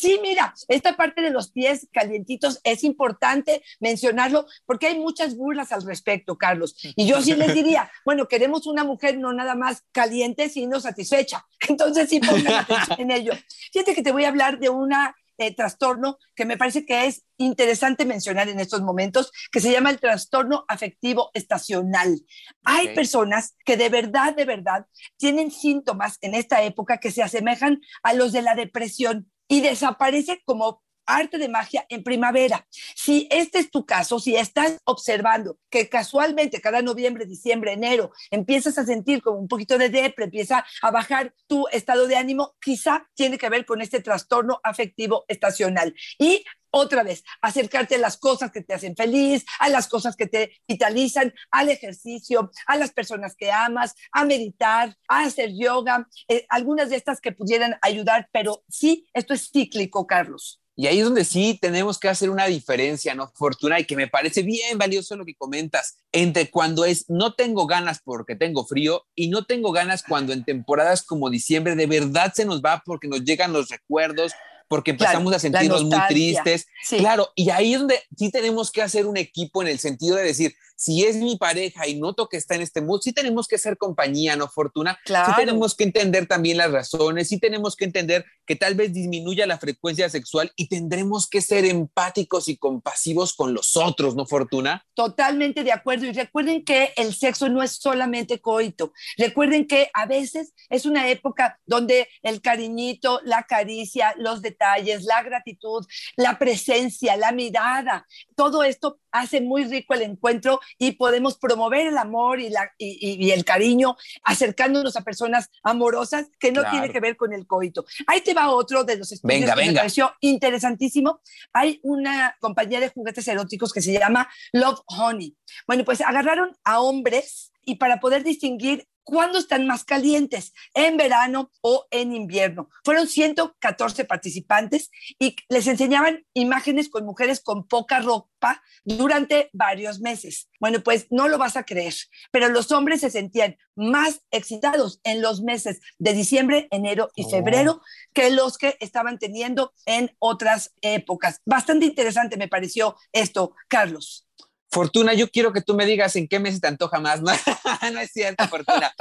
Sí, 0.00 0.18
mira, 0.22 0.54
esta 0.68 0.96
parte 0.96 1.20
de 1.20 1.28
los 1.28 1.50
pies 1.50 1.86
calientitos 1.92 2.58
es 2.64 2.84
importante 2.84 3.62
mencionarlo 3.80 4.46
porque 4.64 4.86
hay 4.86 4.98
muchas 4.98 5.36
burlas 5.36 5.72
al 5.72 5.84
respecto, 5.84 6.38
Carlos. 6.38 6.74
Y 6.96 7.06
yo 7.06 7.20
sí 7.20 7.34
les 7.34 7.52
diría, 7.52 7.90
bueno, 8.06 8.26
queremos 8.26 8.66
una 8.66 8.82
mujer 8.82 9.18
no 9.18 9.34
nada 9.34 9.54
más 9.54 9.84
caliente, 9.92 10.48
sino 10.48 10.80
satisfecha. 10.80 11.46
Entonces 11.68 12.08
sí 12.08 12.18
pongan 12.18 12.64
en 12.98 13.10
ello. 13.10 13.32
Fíjate 13.72 13.94
que 13.94 14.02
te 14.02 14.12
voy 14.12 14.24
a 14.24 14.28
hablar 14.28 14.58
de 14.58 14.70
una 14.70 15.14
eh, 15.36 15.54
trastorno 15.54 16.18
que 16.34 16.46
me 16.46 16.56
parece 16.56 16.86
que 16.86 17.06
es 17.06 17.24
interesante 17.36 18.06
mencionar 18.06 18.48
en 18.48 18.58
estos 18.58 18.80
momentos, 18.80 19.32
que 19.52 19.60
se 19.60 19.70
llama 19.70 19.90
el 19.90 20.00
trastorno 20.00 20.64
afectivo 20.66 21.30
estacional. 21.34 22.24
Hay 22.64 22.94
personas 22.94 23.54
que 23.66 23.76
de 23.76 23.90
verdad, 23.90 24.34
de 24.34 24.46
verdad, 24.46 24.86
tienen 25.18 25.50
síntomas 25.50 26.16
en 26.22 26.34
esta 26.34 26.62
época 26.62 26.98
que 26.98 27.10
se 27.10 27.22
asemejan 27.22 27.82
a 28.02 28.14
los 28.14 28.32
de 28.32 28.40
la 28.40 28.54
depresión 28.54 29.30
y 29.50 29.60
desaparece 29.60 30.40
como 30.46 30.82
arte 31.16 31.38
de 31.38 31.48
magia 31.48 31.86
en 31.88 32.02
primavera. 32.02 32.66
Si 32.94 33.28
este 33.30 33.58
es 33.58 33.70
tu 33.70 33.86
caso, 33.86 34.18
si 34.18 34.36
estás 34.36 34.78
observando 34.84 35.58
que 35.70 35.88
casualmente 35.88 36.60
cada 36.60 36.82
noviembre, 36.82 37.26
diciembre, 37.26 37.72
enero 37.72 38.12
empiezas 38.30 38.78
a 38.78 38.84
sentir 38.84 39.22
como 39.22 39.38
un 39.38 39.48
poquito 39.48 39.78
de 39.78 39.88
depre, 39.88 40.24
empieza 40.24 40.64
a 40.82 40.90
bajar 40.90 41.34
tu 41.46 41.66
estado 41.68 42.06
de 42.06 42.16
ánimo, 42.16 42.54
quizá 42.60 43.08
tiene 43.14 43.38
que 43.38 43.48
ver 43.48 43.64
con 43.66 43.80
este 43.80 44.00
trastorno 44.00 44.60
afectivo 44.62 45.24
estacional. 45.28 45.94
Y 46.18 46.44
otra 46.70 47.02
vez, 47.02 47.24
acercarte 47.42 47.96
a 47.96 47.98
las 47.98 48.16
cosas 48.16 48.52
que 48.52 48.62
te 48.62 48.74
hacen 48.74 48.94
feliz, 48.94 49.44
a 49.58 49.68
las 49.68 49.88
cosas 49.88 50.16
que 50.16 50.26
te 50.26 50.52
vitalizan, 50.68 51.34
al 51.50 51.68
ejercicio, 51.68 52.50
a 52.66 52.76
las 52.76 52.92
personas 52.92 53.34
que 53.34 53.50
amas, 53.50 53.94
a 54.12 54.24
meditar, 54.24 54.96
a 55.08 55.24
hacer 55.24 55.50
yoga, 55.52 56.08
eh, 56.28 56.46
algunas 56.48 56.90
de 56.90 56.96
estas 56.96 57.20
que 57.20 57.32
pudieran 57.32 57.76
ayudar, 57.82 58.28
pero 58.32 58.62
sí, 58.68 59.08
esto 59.12 59.34
es 59.34 59.50
cíclico, 59.50 60.06
Carlos. 60.06 60.60
Y 60.80 60.86
ahí 60.86 61.00
es 61.00 61.04
donde 61.04 61.26
sí 61.26 61.58
tenemos 61.60 61.98
que 61.98 62.08
hacer 62.08 62.30
una 62.30 62.46
diferencia, 62.46 63.14
¿no? 63.14 63.30
Fortuna, 63.34 63.78
y 63.78 63.84
que 63.84 63.96
me 63.96 64.08
parece 64.08 64.42
bien 64.42 64.78
valioso 64.78 65.14
lo 65.14 65.26
que 65.26 65.34
comentas, 65.34 65.98
entre 66.10 66.48
cuando 66.50 66.86
es 66.86 67.04
no 67.10 67.34
tengo 67.34 67.66
ganas 67.66 68.00
porque 68.02 68.34
tengo 68.34 68.64
frío 68.64 69.04
y 69.14 69.28
no 69.28 69.44
tengo 69.44 69.72
ganas 69.72 70.02
cuando 70.02 70.32
en 70.32 70.42
temporadas 70.42 71.02
como 71.02 71.28
diciembre 71.28 71.76
de 71.76 71.84
verdad 71.84 72.32
se 72.34 72.46
nos 72.46 72.62
va 72.62 72.82
porque 72.82 73.08
nos 73.08 73.22
llegan 73.24 73.52
los 73.52 73.68
recuerdos, 73.68 74.32
porque 74.68 74.92
empezamos 74.92 75.34
a 75.34 75.38
sentirnos 75.38 75.84
muy 75.84 75.98
tristes. 76.08 76.66
Claro, 76.88 77.28
y 77.34 77.50
ahí 77.50 77.74
es 77.74 77.80
donde 77.80 78.00
sí 78.16 78.30
tenemos 78.30 78.70
que 78.70 78.80
hacer 78.80 79.04
un 79.04 79.18
equipo 79.18 79.60
en 79.60 79.68
el 79.68 79.78
sentido 79.78 80.16
de 80.16 80.22
decir, 80.22 80.54
si 80.80 81.04
es 81.04 81.16
mi 81.16 81.36
pareja 81.36 81.86
y 81.86 82.00
noto 82.00 82.26
que 82.30 82.38
está 82.38 82.54
en 82.54 82.62
este 82.62 82.80
mood, 82.80 83.02
sí 83.02 83.12
tenemos 83.12 83.46
que 83.46 83.58
ser 83.58 83.76
compañía, 83.76 84.34
¿no, 84.34 84.48
Fortuna? 84.48 84.98
Claro. 85.04 85.30
Sí 85.30 85.34
tenemos 85.36 85.74
que 85.74 85.84
entender 85.84 86.26
también 86.26 86.56
las 86.56 86.72
razones, 86.72 87.28
sí 87.28 87.38
tenemos 87.38 87.76
que 87.76 87.84
entender 87.84 88.24
que 88.46 88.56
tal 88.56 88.74
vez 88.74 88.94
disminuya 88.94 89.46
la 89.46 89.58
frecuencia 89.58 90.08
sexual 90.08 90.50
y 90.56 90.68
tendremos 90.68 91.28
que 91.28 91.42
ser 91.42 91.66
empáticos 91.66 92.48
y 92.48 92.56
compasivos 92.56 93.34
con 93.34 93.52
los 93.52 93.76
otros, 93.76 94.16
¿no, 94.16 94.24
Fortuna? 94.24 94.86
Totalmente 94.94 95.64
de 95.64 95.72
acuerdo. 95.72 96.06
Y 96.06 96.12
recuerden 96.12 96.64
que 96.64 96.94
el 96.96 97.14
sexo 97.14 97.50
no 97.50 97.62
es 97.62 97.72
solamente 97.72 98.40
coito. 98.40 98.94
Recuerden 99.18 99.66
que 99.66 99.90
a 99.92 100.06
veces 100.06 100.54
es 100.70 100.86
una 100.86 101.10
época 101.10 101.60
donde 101.66 102.08
el 102.22 102.40
cariñito, 102.40 103.20
la 103.24 103.42
caricia, 103.42 104.14
los 104.16 104.40
detalles, 104.40 105.04
la 105.04 105.22
gratitud, 105.22 105.86
la 106.16 106.38
presencia, 106.38 107.18
la 107.18 107.32
mirada, 107.32 108.06
todo 108.34 108.62
esto 108.62 108.98
hace 109.12 109.40
muy 109.40 109.64
rico 109.64 109.94
el 109.94 110.02
encuentro 110.02 110.60
y 110.78 110.92
podemos 110.92 111.38
promover 111.38 111.86
el 111.86 111.98
amor 111.98 112.40
y, 112.40 112.50
la, 112.50 112.70
y, 112.78 113.30
el 113.30 113.44
cariño 113.44 113.96
acercándonos 114.24 114.96
a 114.96 115.02
personas 115.02 115.50
amorosas 115.62 116.26
que 116.38 116.52
no 116.52 116.68
tiene 116.70 116.90
que 116.90 117.00
ver 117.00 117.16
con 117.16 117.32
el 117.32 117.46
coito. 117.46 117.84
Ahí 118.06 118.20
te 118.20 118.34
va 118.34 118.50
otro 118.50 118.84
de 118.84 118.96
los 118.96 119.12
estudios 119.12 119.54
que 119.54 119.66
me 119.66 119.74
pareció 119.74 120.12
interesantísimo. 120.20 121.20
Hay 121.52 121.80
una 121.82 122.36
compañía 122.40 122.80
de 122.80 122.88
juguetes 122.88 123.26
eróticos 123.28 123.72
que 123.72 123.82
se 123.82 123.92
llama 123.92 124.28
Love 124.52 124.80
Honey. 124.86 125.36
Bueno, 125.66 125.84
pues 125.84 126.00
agarraron 126.00 126.56
a 126.64 126.80
hombres 126.80 127.52
y 127.64 127.76
para 127.76 128.00
poder 128.00 128.24
distinguir 128.24 128.88
cuándo 129.04 129.38
están 129.38 129.66
más 129.66 129.84
calientes, 129.84 130.52
en 130.74 130.96
verano 130.96 131.50
o 131.60 131.86
en 131.90 132.12
invierno. 132.14 132.68
Fueron 132.84 133.08
114 133.08 134.04
participantes 134.04 134.90
y 135.18 135.36
les 135.48 135.66
enseñaban 135.66 136.24
imágenes 136.34 136.88
con 136.88 137.04
mujeres 137.04 137.40
con 137.40 137.66
poca 137.66 138.00
ropa 138.00 138.62
durante 138.84 139.50
varios 139.52 140.00
meses. 140.00 140.48
Bueno, 140.58 140.82
pues 140.82 141.06
no 141.10 141.28
lo 141.28 141.38
vas 141.38 141.56
a 141.56 141.64
creer, 141.64 141.94
pero 142.30 142.48
los 142.48 142.72
hombres 142.72 143.00
se 143.00 143.10
sentían 143.10 143.56
más 143.74 144.22
excitados 144.30 145.00
en 145.04 145.22
los 145.22 145.42
meses 145.42 145.80
de 145.98 146.12
diciembre, 146.12 146.68
enero 146.70 147.10
y 147.14 147.24
oh. 147.24 147.30
febrero 147.30 147.80
que 148.12 148.30
los 148.30 148.58
que 148.58 148.76
estaban 148.80 149.18
teniendo 149.18 149.72
en 149.86 150.14
otras 150.18 150.74
épocas. 150.82 151.40
Bastante 151.44 151.86
interesante 151.86 152.36
me 152.36 152.48
pareció 152.48 152.96
esto, 153.12 153.54
Carlos. 153.68 154.26
Fortuna, 154.70 155.14
yo 155.14 155.28
quiero 155.30 155.52
que 155.52 155.62
tú 155.62 155.74
me 155.74 155.86
digas 155.86 156.14
en 156.16 156.28
qué 156.28 156.38
mes 156.38 156.60
te 156.60 156.68
antoja 156.68 157.00
más. 157.00 157.20
No, 157.22 157.32
no 157.92 158.00
es 158.00 158.12
cierto, 158.12 158.46
Fortuna. 158.48 158.92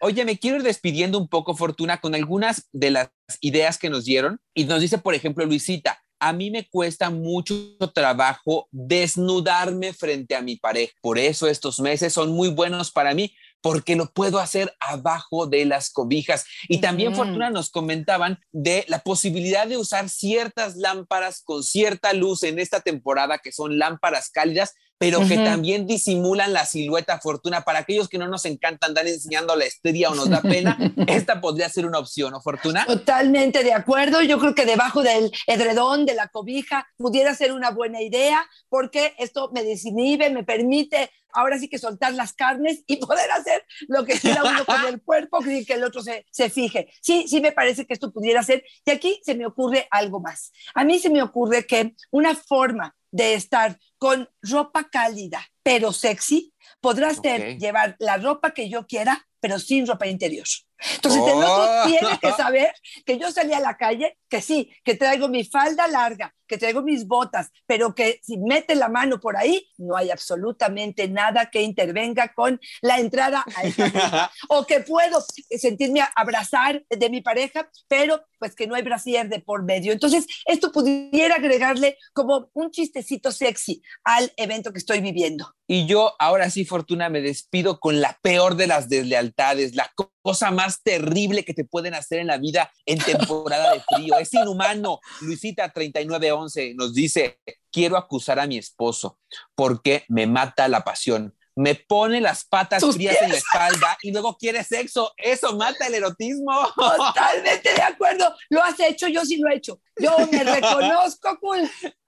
Oye, 0.00 0.24
me 0.26 0.38
quiero 0.38 0.58
ir 0.58 0.62
despidiendo 0.62 1.18
un 1.18 1.28
poco, 1.28 1.56
Fortuna, 1.56 2.00
con 2.00 2.14
algunas 2.14 2.68
de 2.72 2.90
las 2.90 3.10
ideas 3.40 3.78
que 3.78 3.88
nos 3.88 4.04
dieron. 4.04 4.38
Y 4.52 4.64
nos 4.64 4.80
dice, 4.80 4.98
por 4.98 5.14
ejemplo, 5.14 5.46
Luisita, 5.46 5.98
a 6.20 6.32
mí 6.32 6.50
me 6.50 6.68
cuesta 6.68 7.10
mucho 7.10 7.76
trabajo 7.94 8.68
desnudarme 8.70 9.92
frente 9.92 10.34
a 10.34 10.42
mi 10.42 10.56
pareja. 10.56 10.92
Por 11.00 11.18
eso 11.18 11.46
estos 11.46 11.80
meses 11.80 12.12
son 12.12 12.32
muy 12.32 12.48
buenos 12.48 12.90
para 12.90 13.14
mí, 13.14 13.34
porque 13.64 13.96
lo 13.96 14.12
puedo 14.12 14.40
hacer 14.40 14.76
abajo 14.78 15.46
de 15.46 15.64
las 15.64 15.88
cobijas. 15.88 16.44
Y 16.68 16.82
también, 16.82 17.14
Fortuna, 17.14 17.48
nos 17.48 17.70
comentaban 17.70 18.38
de 18.52 18.84
la 18.88 18.98
posibilidad 18.98 19.66
de 19.66 19.78
usar 19.78 20.10
ciertas 20.10 20.76
lámparas 20.76 21.40
con 21.42 21.62
cierta 21.62 22.12
luz 22.12 22.42
en 22.42 22.58
esta 22.58 22.80
temporada, 22.80 23.38
que 23.38 23.52
son 23.52 23.78
lámparas 23.78 24.28
cálidas, 24.28 24.74
pero 25.04 25.28
que 25.28 25.36
también 25.36 25.86
disimulan 25.86 26.52
la 26.52 26.64
silueta 26.64 27.20
Fortuna. 27.20 27.60
Para 27.62 27.80
aquellos 27.80 28.08
que 28.08 28.16
no 28.16 28.26
nos 28.26 28.46
encanta 28.46 28.86
andar 28.86 29.06
enseñando 29.06 29.54
la 29.54 29.66
estrella 29.66 30.10
o 30.10 30.14
nos 30.14 30.30
da 30.30 30.40
pena, 30.40 30.78
esta 31.06 31.40
podría 31.40 31.68
ser 31.68 31.84
una 31.84 31.98
opción, 31.98 32.32
¿no, 32.32 32.40
Fortuna? 32.40 32.86
Totalmente 32.86 33.62
de 33.62 33.74
acuerdo. 33.74 34.22
Yo 34.22 34.38
creo 34.38 34.54
que 34.54 34.64
debajo 34.64 35.02
del 35.02 35.30
edredón, 35.46 36.06
de 36.06 36.14
la 36.14 36.28
cobija, 36.28 36.88
pudiera 36.96 37.34
ser 37.34 37.52
una 37.52 37.70
buena 37.70 38.00
idea, 38.00 38.46
porque 38.70 39.14
esto 39.18 39.50
me 39.52 39.62
desinhibe, 39.62 40.30
me 40.30 40.42
permite 40.42 41.10
ahora 41.34 41.58
sí 41.58 41.68
que 41.68 41.78
soltar 41.78 42.14
las 42.14 42.32
carnes 42.32 42.82
y 42.86 42.96
poder 43.04 43.30
hacer 43.32 43.62
lo 43.88 44.04
que 44.04 44.18
quiera 44.18 44.42
uno 44.42 44.64
con 44.64 44.86
el 44.86 45.02
cuerpo 45.02 45.38
y 45.44 45.66
que 45.66 45.74
el 45.74 45.84
otro 45.84 46.02
se, 46.02 46.24
se 46.30 46.48
fije. 46.48 46.88
Sí, 47.02 47.26
sí 47.28 47.40
me 47.40 47.52
parece 47.52 47.86
que 47.86 47.92
esto 47.92 48.10
pudiera 48.10 48.42
ser. 48.42 48.64
Y 48.86 48.90
aquí 48.90 49.20
se 49.22 49.34
me 49.34 49.44
ocurre 49.44 49.86
algo 49.90 50.20
más. 50.20 50.52
A 50.74 50.84
mí 50.84 50.98
se 50.98 51.10
me 51.10 51.22
ocurre 51.22 51.66
que 51.66 51.94
una 52.10 52.34
forma 52.34 52.94
de 53.14 53.34
estar 53.34 53.78
con 53.96 54.28
ropa 54.42 54.90
cálida, 54.90 55.40
pero 55.62 55.92
sexy, 55.92 56.52
podrás 56.80 57.22
llevar 57.22 57.94
la 58.00 58.16
ropa 58.16 58.50
que 58.50 58.68
yo 58.68 58.88
quiera, 58.88 59.28
pero 59.44 59.58
sin 59.58 59.86
ropa 59.86 60.06
interior. 60.06 60.46
Entonces, 60.94 61.20
el 61.20 61.34
otro 61.34 61.82
oh. 61.82 61.86
tiene 61.86 62.18
que 62.18 62.32
saber 62.36 62.72
que 63.04 63.18
yo 63.18 63.30
salí 63.30 63.52
a 63.52 63.60
la 63.60 63.76
calle, 63.76 64.18
que 64.30 64.40
sí, 64.40 64.70
que 64.82 64.94
traigo 64.94 65.28
mi 65.28 65.44
falda 65.44 65.86
larga, 65.86 66.34
que 66.46 66.58
traigo 66.58 66.82
mis 66.82 67.06
botas, 67.06 67.50
pero 67.66 67.94
que 67.94 68.20
si 68.22 68.38
mete 68.38 68.74
la 68.74 68.88
mano 68.88 69.20
por 69.20 69.36
ahí, 69.36 69.66
no 69.78 69.96
hay 69.96 70.10
absolutamente 70.10 71.08
nada 71.08 71.50
que 71.50 71.62
intervenga 71.62 72.32
con 72.34 72.60
la 72.82 72.98
entrada 72.98 73.44
a 73.54 73.62
esa 73.64 74.30
O 74.48 74.64
que 74.66 74.80
puedo 74.80 75.24
sentirme 75.50 76.00
abrazar 76.16 76.84
de 76.88 77.10
mi 77.10 77.20
pareja, 77.20 77.68
pero 77.88 78.22
pues 78.38 78.54
que 78.54 78.66
no 78.66 78.74
hay 78.74 78.82
brasier 78.82 79.28
de 79.28 79.40
por 79.40 79.62
medio. 79.62 79.92
Entonces, 79.92 80.26
esto 80.44 80.70
pudiera 80.70 81.36
agregarle 81.36 81.96
como 82.12 82.50
un 82.52 82.70
chistecito 82.70 83.32
sexy 83.32 83.82
al 84.04 84.32
evento 84.36 84.72
que 84.72 84.78
estoy 84.78 85.00
viviendo. 85.00 85.54
Y 85.66 85.86
yo, 85.86 86.12
ahora 86.18 86.50
sí, 86.50 86.66
Fortuna, 86.66 87.08
me 87.08 87.22
despido 87.22 87.80
con 87.80 88.02
la 88.02 88.18
peor 88.20 88.56
de 88.56 88.66
las 88.66 88.90
deslealtades, 88.90 89.33
la 89.72 89.92
cosa 90.22 90.50
más 90.50 90.82
terrible 90.82 91.44
que 91.44 91.54
te 91.54 91.64
pueden 91.64 91.94
hacer 91.94 92.20
en 92.20 92.28
la 92.28 92.38
vida 92.38 92.70
en 92.86 92.98
temporada 92.98 93.72
de 93.72 93.80
frío. 93.80 94.18
Es 94.18 94.32
inhumano. 94.32 95.00
Luisita 95.20 95.72
3911 95.72 96.74
nos 96.74 96.94
dice, 96.94 97.40
quiero 97.70 97.96
acusar 97.96 98.38
a 98.38 98.46
mi 98.46 98.58
esposo 98.58 99.18
porque 99.54 100.04
me 100.08 100.26
mata 100.26 100.68
la 100.68 100.82
pasión. 100.82 101.34
Me 101.56 101.76
pone 101.76 102.20
las 102.20 102.44
patas 102.44 102.84
frías 102.84 103.16
en 103.22 103.30
la 103.30 103.36
espalda 103.36 103.96
y 104.02 104.10
luego 104.10 104.36
quiere 104.36 104.64
sexo. 104.64 105.12
Eso 105.16 105.56
mata 105.56 105.86
el 105.86 105.94
erotismo. 105.94 106.52
Totalmente 106.74 107.72
de 107.72 107.82
acuerdo. 107.82 108.34
Lo 108.48 108.60
has 108.62 108.78
hecho, 108.80 109.06
yo 109.06 109.24
sí 109.24 109.36
lo 109.36 109.48
he 109.48 109.56
hecho. 109.56 109.80
Yo 109.96 110.16
me 110.32 110.42
reconozco 110.44 111.38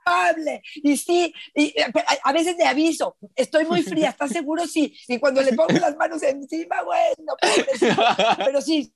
culpable. 0.07 0.63
Y 0.75 0.97
sí, 0.97 1.33
y 1.55 1.75
a 2.23 2.33
veces 2.33 2.57
le 2.57 2.65
aviso, 2.65 3.17
estoy 3.35 3.65
muy 3.65 3.83
fría, 3.83 4.11
¿estás 4.11 4.31
seguro? 4.31 4.67
Sí. 4.67 4.95
Y 5.09 5.19
cuando 5.19 5.43
le 5.43 5.53
pongo 5.53 5.73
las 5.79 5.97
manos 5.97 6.23
encima, 6.23 6.83
bueno, 6.83 7.35
Pero 8.45 8.61
sí, 8.61 8.93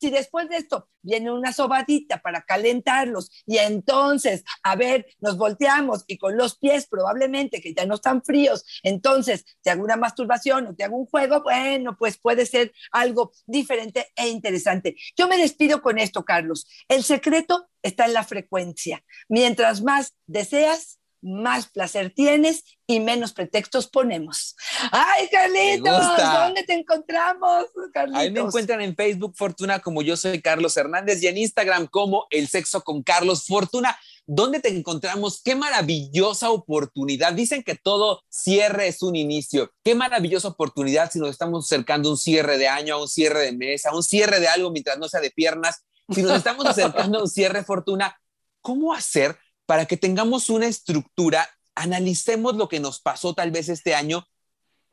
si 0.00 0.10
después 0.10 0.48
de 0.48 0.56
esto 0.56 0.88
viene 1.02 1.30
una 1.30 1.52
sobadita 1.52 2.20
para 2.20 2.42
calentarlos 2.42 3.30
y 3.46 3.58
entonces, 3.58 4.44
a 4.62 4.76
ver, 4.76 5.06
nos 5.20 5.36
volteamos 5.36 6.04
y 6.06 6.18
con 6.18 6.36
los 6.36 6.58
pies 6.58 6.86
probablemente 6.86 7.60
que 7.60 7.74
ya 7.74 7.86
no 7.86 7.96
están 7.96 8.22
fríos, 8.22 8.64
entonces 8.82 9.44
te 9.62 9.70
hago 9.70 9.82
una 9.82 9.96
masturbación 9.96 10.66
o 10.66 10.74
te 10.74 10.84
hago 10.84 10.96
un 10.96 11.06
juego, 11.06 11.42
bueno, 11.42 11.96
pues 11.98 12.18
puede 12.18 12.46
ser 12.46 12.72
algo 12.92 13.32
diferente 13.46 14.08
e 14.16 14.28
interesante. 14.28 14.96
Yo 15.16 15.28
me 15.28 15.36
despido 15.36 15.82
con 15.82 15.98
esto, 15.98 16.24
Carlos. 16.24 16.66
El 16.88 17.02
secreto 17.02 17.68
está 17.82 18.06
en 18.06 18.12
la 18.12 18.24
frecuencia. 18.24 19.04
Mientras 19.28 19.82
más 19.82 20.14
deseas, 20.26 20.99
más 21.22 21.68
placer 21.68 22.12
tienes 22.14 22.64
y 22.86 23.00
menos 23.00 23.32
pretextos 23.32 23.88
ponemos. 23.88 24.56
¡Ay, 24.90 25.28
Carlitos! 25.30 26.02
¿Dónde 26.16 26.64
te 26.64 26.74
encontramos, 26.74 27.66
Carlitos? 27.92 28.20
Ahí 28.20 28.30
me 28.30 28.40
encuentran 28.40 28.80
en 28.80 28.96
Facebook 28.96 29.34
Fortuna 29.36 29.80
como 29.80 30.02
yo 30.02 30.16
soy 30.16 30.40
Carlos 30.40 30.76
Hernández 30.76 31.22
y 31.22 31.28
en 31.28 31.38
Instagram 31.38 31.86
como 31.86 32.26
El 32.30 32.48
Sexo 32.48 32.82
con 32.82 33.02
Carlos 33.02 33.46
Fortuna. 33.46 33.96
¿Dónde 34.26 34.60
te 34.60 34.68
encontramos? 34.68 35.42
Qué 35.42 35.54
maravillosa 35.54 36.50
oportunidad. 36.50 37.32
Dicen 37.32 37.62
que 37.62 37.74
todo 37.74 38.22
cierre 38.28 38.88
es 38.88 39.02
un 39.02 39.16
inicio. 39.16 39.72
Qué 39.82 39.94
maravillosa 39.94 40.48
oportunidad 40.48 41.10
si 41.10 41.18
nos 41.18 41.30
estamos 41.30 41.66
acercando 41.66 42.08
a 42.08 42.12
un 42.12 42.18
cierre 42.18 42.56
de 42.58 42.68
año, 42.68 42.94
a 42.94 43.00
un 43.00 43.08
cierre 43.08 43.40
de 43.40 43.52
mes, 43.52 43.86
a 43.86 43.94
un 43.94 44.02
cierre 44.02 44.40
de 44.40 44.48
algo 44.48 44.70
mientras 44.70 44.98
no 44.98 45.08
sea 45.08 45.20
de 45.20 45.30
piernas. 45.30 45.84
Si 46.08 46.22
nos 46.22 46.36
estamos 46.36 46.66
acercando 46.66 47.18
a 47.18 47.22
un 47.22 47.28
cierre, 47.28 47.64
Fortuna, 47.64 48.20
¿cómo 48.60 48.94
hacer 48.94 49.36
para 49.70 49.86
que 49.86 49.96
tengamos 49.96 50.50
una 50.50 50.66
estructura, 50.66 51.48
analicemos 51.76 52.56
lo 52.56 52.68
que 52.68 52.80
nos 52.80 53.00
pasó 53.00 53.34
tal 53.34 53.52
vez 53.52 53.68
este 53.68 53.94
año 53.94 54.26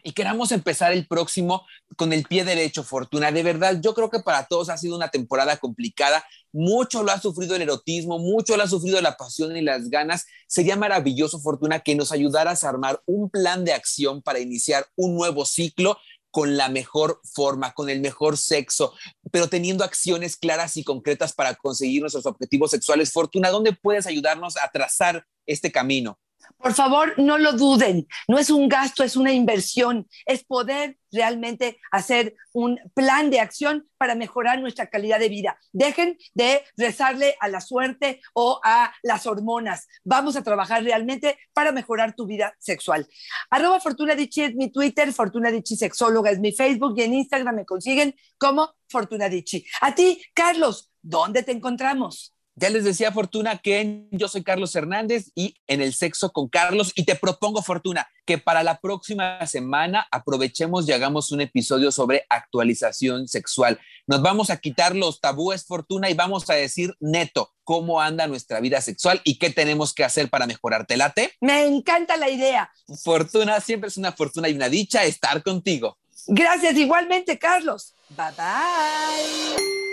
y 0.03 0.11
queramos 0.11 0.51
empezar 0.51 0.91
el 0.91 1.07
próximo 1.07 1.65
con 1.95 2.13
el 2.13 2.25
pie 2.25 2.45
derecho, 2.45 2.83
Fortuna. 2.83 3.31
De 3.31 3.41
verdad, 3.41 3.79
yo 3.81 3.95
creo 3.95 4.11
que 4.11 4.19
para 4.19 4.45
todos 4.45 4.69
ha 4.69 4.77
sido 4.77 4.95
una 4.95 5.09
temporada 5.09 5.57
complicada. 5.57 6.23
Mucho 6.53 7.01
lo 7.01 7.11
ha 7.11 7.19
sufrido 7.19 7.55
el 7.55 7.63
erotismo, 7.63 8.19
mucho 8.19 8.55
lo 8.55 8.61
ha 8.61 8.67
sufrido 8.67 9.01
la 9.01 9.17
pasión 9.17 9.57
y 9.57 9.61
las 9.61 9.89
ganas. 9.89 10.27
Sería 10.47 10.75
maravilloso, 10.75 11.39
Fortuna, 11.39 11.79
que 11.79 11.95
nos 11.95 12.11
ayudaras 12.11 12.63
a 12.63 12.69
armar 12.69 13.01
un 13.07 13.31
plan 13.31 13.65
de 13.65 13.73
acción 13.73 14.21
para 14.21 14.37
iniciar 14.37 14.85
un 14.95 15.15
nuevo 15.15 15.43
ciclo 15.43 15.97
con 16.37 16.55
la 16.55 16.69
mejor 16.69 17.19
forma, 17.23 17.73
con 17.73 17.89
el 17.89 17.99
mejor 17.99 18.37
sexo, 18.37 18.93
pero 19.31 19.49
teniendo 19.49 19.83
acciones 19.83 20.37
claras 20.37 20.77
y 20.77 20.83
concretas 20.83 21.33
para 21.33 21.55
conseguir 21.55 22.01
nuestros 22.01 22.27
objetivos 22.27 22.69
sexuales. 22.69 23.11
Fortuna, 23.11 23.49
¿dónde 23.49 23.73
puedes 23.73 24.05
ayudarnos 24.05 24.55
a 24.57 24.69
trazar 24.69 25.25
este 25.47 25.71
camino? 25.71 26.19
Por 26.57 26.73
favor, 26.73 27.13
no 27.17 27.37
lo 27.37 27.53
duden. 27.53 28.07
No 28.27 28.39
es 28.39 28.49
un 28.49 28.67
gasto, 28.67 29.03
es 29.03 29.15
una 29.15 29.31
inversión. 29.31 30.07
Es 30.25 30.43
poder 30.43 30.97
realmente 31.11 31.79
hacer 31.91 32.35
un 32.51 32.79
plan 32.95 33.29
de 33.29 33.39
acción 33.39 33.87
para 33.97 34.15
mejorar 34.15 34.59
nuestra 34.59 34.87
calidad 34.87 35.19
de 35.19 35.29
vida. 35.29 35.59
Dejen 35.71 36.17
de 36.33 36.63
rezarle 36.75 37.35
a 37.39 37.47
la 37.47 37.61
suerte 37.61 38.21
o 38.33 38.59
a 38.63 38.91
las 39.03 39.27
hormonas. 39.27 39.87
Vamos 40.03 40.35
a 40.35 40.43
trabajar 40.43 40.83
realmente 40.83 41.37
para 41.53 41.71
mejorar 41.71 42.15
tu 42.15 42.25
vida 42.25 42.55
sexual. 42.59 43.07
Arroba 43.51 43.79
Fortuna 43.79 44.15
Dichi 44.15 44.43
es 44.43 44.55
mi 44.55 44.71
Twitter, 44.71 45.13
Fortuna 45.13 45.51
Dichi 45.51 45.75
Sexóloga 45.75 46.31
es 46.31 46.39
mi 46.39 46.51
Facebook 46.51 46.95
y 46.97 47.03
en 47.03 47.13
Instagram 47.13 47.55
me 47.55 47.65
consiguen 47.65 48.15
como 48.37 48.73
Fortuna 48.89 49.29
Dichi. 49.29 49.65
A 49.81 49.93
ti, 49.93 50.21
Carlos, 50.33 50.91
¿dónde 51.01 51.43
te 51.43 51.51
encontramos? 51.51 52.36
Ya 52.59 52.71
les 52.71 52.83
decía 52.83 53.11
Fortuna 53.11 53.59
que 53.59 54.07
yo 54.09 54.27
soy 54.27 54.43
Carlos 54.43 54.75
Hernández 54.75 55.29
y 55.35 55.53
en 55.67 55.79
el 55.79 55.93
sexo 55.93 56.31
con 56.31 56.47
Carlos 56.49 56.91
y 56.95 57.03
te 57.03 57.13
propongo 57.13 57.61
Fortuna 57.61 58.07
que 58.25 58.39
para 58.39 58.63
la 58.63 58.79
próxima 58.79 59.45
semana 59.45 60.07
aprovechemos 60.09 60.89
y 60.89 60.91
hagamos 60.91 61.31
un 61.31 61.41
episodio 61.41 61.91
sobre 61.91 62.25
actualización 62.31 63.27
sexual. 63.27 63.79
Nos 64.07 64.23
vamos 64.23 64.49
a 64.49 64.57
quitar 64.57 64.95
los 64.95 65.21
tabúes 65.21 65.67
Fortuna 65.67 66.09
y 66.09 66.15
vamos 66.15 66.49
a 66.49 66.55
decir 66.55 66.95
neto 66.99 67.53
cómo 67.63 68.01
anda 68.01 68.25
nuestra 68.25 68.59
vida 68.59 68.81
sexual 68.81 69.21
y 69.23 69.37
qué 69.37 69.51
tenemos 69.51 69.93
que 69.93 70.03
hacer 70.03 70.27
para 70.31 70.47
mejorar. 70.47 70.87
¿Te 70.87 70.97
late? 70.97 71.33
Me 71.41 71.63
encanta 71.67 72.17
la 72.17 72.27
idea. 72.27 72.71
Fortuna, 73.03 73.61
siempre 73.61 73.89
es 73.89 73.97
una 73.97 74.13
fortuna 74.13 74.49
y 74.49 74.55
una 74.55 74.67
dicha 74.67 75.03
estar 75.03 75.43
contigo. 75.43 75.99
Gracias 76.25 76.75
igualmente, 76.75 77.37
Carlos. 77.37 77.93
Bye 78.09 78.31
bye. 78.35 79.86